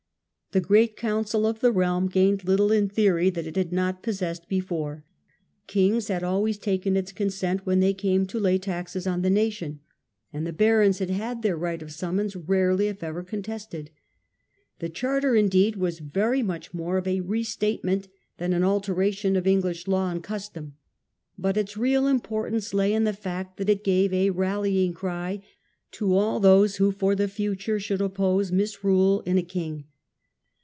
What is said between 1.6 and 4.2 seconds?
the realm gained little in theory that it had not